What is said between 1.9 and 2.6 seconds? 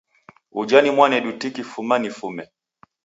nifume.